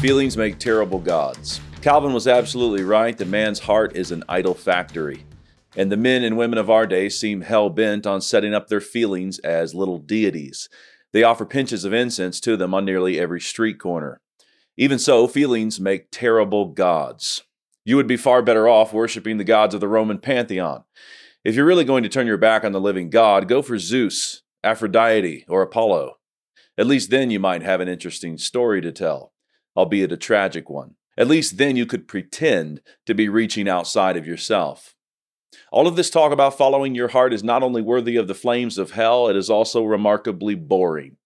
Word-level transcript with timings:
Feelings 0.00 0.34
make 0.34 0.58
terrible 0.58 0.98
gods. 0.98 1.60
Calvin 1.82 2.14
was 2.14 2.26
absolutely 2.26 2.82
right. 2.84 3.18
The 3.18 3.26
man's 3.26 3.58
heart 3.58 3.94
is 3.94 4.10
an 4.10 4.24
idol 4.30 4.54
factory. 4.54 5.26
And 5.76 5.92
the 5.92 5.98
men 5.98 6.24
and 6.24 6.38
women 6.38 6.58
of 6.58 6.70
our 6.70 6.86
day 6.86 7.10
seem 7.10 7.42
hell 7.42 7.68
bent 7.68 8.06
on 8.06 8.22
setting 8.22 8.54
up 8.54 8.68
their 8.68 8.80
feelings 8.80 9.38
as 9.40 9.74
little 9.74 9.98
deities. 9.98 10.70
They 11.12 11.22
offer 11.22 11.44
pinches 11.44 11.84
of 11.84 11.92
incense 11.92 12.40
to 12.40 12.56
them 12.56 12.72
on 12.72 12.86
nearly 12.86 13.20
every 13.20 13.42
street 13.42 13.78
corner. 13.78 14.22
Even 14.78 14.98
so, 14.98 15.28
feelings 15.28 15.78
make 15.78 16.10
terrible 16.10 16.68
gods. 16.68 17.42
You 17.84 17.96
would 17.96 18.06
be 18.06 18.16
far 18.16 18.40
better 18.40 18.66
off 18.66 18.94
worshiping 18.94 19.36
the 19.36 19.44
gods 19.44 19.74
of 19.74 19.82
the 19.82 19.88
Roman 19.88 20.16
pantheon. 20.16 20.84
If 21.44 21.54
you're 21.54 21.66
really 21.66 21.84
going 21.84 22.04
to 22.04 22.08
turn 22.08 22.26
your 22.26 22.38
back 22.38 22.64
on 22.64 22.72
the 22.72 22.80
living 22.80 23.10
God, 23.10 23.48
go 23.48 23.60
for 23.60 23.78
Zeus, 23.78 24.40
Aphrodite, 24.64 25.44
or 25.46 25.60
Apollo. 25.60 26.14
At 26.78 26.86
least 26.86 27.10
then 27.10 27.30
you 27.30 27.38
might 27.38 27.62
have 27.62 27.82
an 27.82 27.88
interesting 27.88 28.38
story 28.38 28.80
to 28.80 28.92
tell 28.92 29.34
albeit 29.76 30.12
a 30.12 30.16
tragic 30.16 30.68
one. 30.68 30.94
At 31.16 31.28
least 31.28 31.58
then 31.58 31.76
you 31.76 31.86
could 31.86 32.08
pretend 32.08 32.80
to 33.06 33.14
be 33.14 33.28
reaching 33.28 33.68
outside 33.68 34.16
of 34.16 34.26
yourself. 34.26 34.94
All 35.72 35.86
of 35.86 35.96
this 35.96 36.10
talk 36.10 36.32
about 36.32 36.56
following 36.56 36.94
your 36.94 37.08
heart 37.08 37.32
is 37.32 37.44
not 37.44 37.62
only 37.62 37.82
worthy 37.82 38.16
of 38.16 38.28
the 38.28 38.34
flames 38.34 38.78
of 38.78 38.92
hell, 38.92 39.28
it 39.28 39.36
is 39.36 39.50
also 39.50 39.84
remarkably 39.84 40.54
boring. 40.54 41.16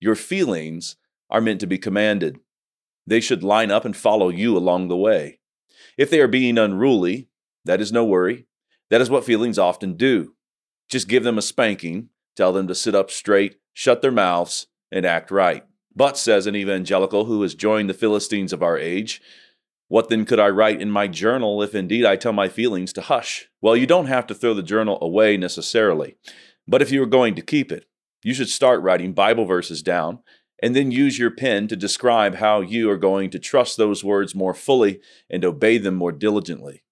Your 0.00 0.14
feelings 0.14 0.96
are 1.30 1.40
meant 1.40 1.60
to 1.60 1.66
be 1.66 1.78
commanded. 1.78 2.38
They 3.06 3.20
should 3.20 3.42
line 3.42 3.70
up 3.70 3.84
and 3.84 3.96
follow 3.96 4.28
you 4.28 4.56
along 4.56 4.88
the 4.88 4.96
way. 4.96 5.40
If 5.96 6.10
they 6.10 6.20
are 6.20 6.28
being 6.28 6.58
unruly, 6.58 7.28
that 7.64 7.80
is 7.80 7.92
no 7.92 8.04
worry. 8.04 8.46
That 8.90 9.00
is 9.00 9.10
what 9.10 9.24
feelings 9.24 9.58
often 9.58 9.96
do. 9.96 10.34
Just 10.88 11.08
give 11.08 11.24
them 11.24 11.38
a 11.38 11.42
spanking, 11.42 12.08
tell 12.36 12.52
them 12.52 12.66
to 12.68 12.74
sit 12.74 12.94
up 12.94 13.10
straight, 13.10 13.56
shut 13.72 14.02
their 14.02 14.12
mouths, 14.12 14.66
and 14.90 15.06
act 15.06 15.30
right. 15.30 15.64
But, 15.94 16.16
says 16.16 16.46
an 16.46 16.56
evangelical 16.56 17.26
who 17.26 17.42
has 17.42 17.54
joined 17.54 17.90
the 17.90 17.94
Philistines 17.94 18.52
of 18.52 18.62
our 18.62 18.78
age, 18.78 19.20
what 19.88 20.08
then 20.08 20.24
could 20.24 20.40
I 20.40 20.48
write 20.48 20.80
in 20.80 20.90
my 20.90 21.06
journal 21.06 21.62
if 21.62 21.74
indeed 21.74 22.06
I 22.06 22.16
tell 22.16 22.32
my 22.32 22.48
feelings 22.48 22.94
to 22.94 23.02
hush? 23.02 23.48
Well, 23.60 23.76
you 23.76 23.86
don't 23.86 24.06
have 24.06 24.26
to 24.28 24.34
throw 24.34 24.54
the 24.54 24.62
journal 24.62 24.98
away 25.02 25.36
necessarily. 25.36 26.16
But 26.66 26.80
if 26.80 26.90
you 26.90 27.02
are 27.02 27.06
going 27.06 27.34
to 27.34 27.42
keep 27.42 27.70
it, 27.70 27.84
you 28.22 28.32
should 28.32 28.48
start 28.48 28.80
writing 28.80 29.12
Bible 29.12 29.44
verses 29.44 29.82
down 29.82 30.20
and 30.62 30.74
then 30.74 30.92
use 30.92 31.18
your 31.18 31.30
pen 31.30 31.68
to 31.68 31.76
describe 31.76 32.36
how 32.36 32.60
you 32.60 32.88
are 32.88 32.96
going 32.96 33.28
to 33.30 33.38
trust 33.38 33.76
those 33.76 34.02
words 34.02 34.34
more 34.34 34.54
fully 34.54 35.00
and 35.28 35.44
obey 35.44 35.76
them 35.76 35.96
more 35.96 36.12
diligently. 36.12 36.84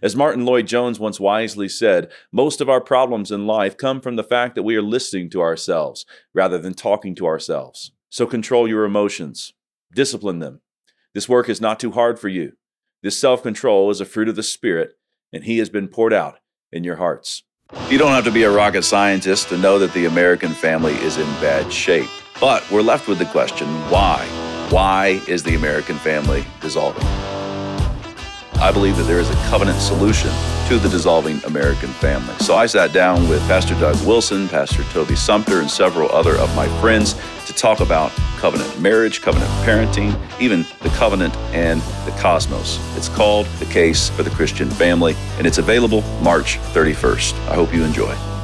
As 0.00 0.14
Martyn 0.14 0.44
Lloyd-Jones 0.44 1.00
once 1.00 1.18
wisely 1.18 1.68
said, 1.68 2.12
most 2.30 2.60
of 2.60 2.68
our 2.68 2.80
problems 2.80 3.32
in 3.32 3.46
life 3.46 3.76
come 3.76 4.00
from 4.00 4.14
the 4.14 4.22
fact 4.22 4.54
that 4.54 4.62
we 4.62 4.76
are 4.76 4.82
listening 4.82 5.28
to 5.30 5.40
ourselves 5.40 6.06
rather 6.32 6.58
than 6.58 6.74
talking 6.74 7.16
to 7.16 7.26
ourselves. 7.26 7.90
So 8.10 8.26
control 8.26 8.66
your 8.66 8.84
emotions, 8.84 9.52
discipline 9.94 10.38
them. 10.38 10.60
This 11.14 11.28
work 11.28 11.48
is 11.48 11.60
not 11.60 11.78
too 11.78 11.92
hard 11.92 12.18
for 12.18 12.28
you. 12.28 12.52
This 13.02 13.18
self 13.18 13.42
control 13.42 13.90
is 13.90 14.00
a 14.00 14.06
fruit 14.06 14.28
of 14.28 14.36
the 14.36 14.42
Spirit, 14.42 14.94
and 15.32 15.44
He 15.44 15.58
has 15.58 15.68
been 15.68 15.88
poured 15.88 16.12
out 16.12 16.38
in 16.72 16.84
your 16.84 16.96
hearts. 16.96 17.42
You 17.90 17.98
don't 17.98 18.12
have 18.12 18.24
to 18.24 18.30
be 18.30 18.44
a 18.44 18.50
rocket 18.50 18.82
scientist 18.82 19.50
to 19.50 19.58
know 19.58 19.78
that 19.78 19.92
the 19.92 20.06
American 20.06 20.52
family 20.52 20.94
is 20.94 21.18
in 21.18 21.26
bad 21.40 21.70
shape. 21.72 22.08
But 22.40 22.68
we're 22.70 22.82
left 22.82 23.08
with 23.08 23.18
the 23.18 23.26
question 23.26 23.66
why? 23.90 24.24
Why 24.70 25.20
is 25.28 25.42
the 25.42 25.54
American 25.54 25.96
family 25.96 26.44
dissolving? 26.60 27.06
I 28.60 28.72
believe 28.72 28.96
that 28.96 29.04
there 29.04 29.20
is 29.20 29.30
a 29.30 29.34
covenant 29.50 29.78
solution 29.78 30.30
to 30.66 30.78
the 30.78 30.88
dissolving 30.88 31.42
American 31.44 31.90
family. 31.90 32.34
So 32.40 32.56
I 32.56 32.66
sat 32.66 32.92
down 32.92 33.28
with 33.28 33.40
Pastor 33.42 33.74
Doug 33.74 33.96
Wilson, 34.04 34.48
Pastor 34.48 34.82
Toby 34.84 35.14
Sumter, 35.14 35.60
and 35.60 35.70
several 35.70 36.10
other 36.10 36.34
of 36.36 36.54
my 36.56 36.66
friends 36.80 37.14
to 37.46 37.54
talk 37.54 37.78
about 37.78 38.10
covenant 38.36 38.80
marriage, 38.80 39.22
covenant 39.22 39.50
parenting, 39.64 40.18
even 40.40 40.66
the 40.80 40.88
covenant 40.90 41.36
and 41.54 41.80
the 42.04 42.14
cosmos. 42.18 42.78
It's 42.96 43.08
called 43.08 43.46
The 43.60 43.66
Case 43.66 44.10
for 44.10 44.24
the 44.24 44.30
Christian 44.30 44.68
Family, 44.70 45.14
and 45.38 45.46
it's 45.46 45.58
available 45.58 46.02
March 46.20 46.58
31st. 46.74 47.34
I 47.48 47.54
hope 47.54 47.72
you 47.72 47.84
enjoy. 47.84 48.37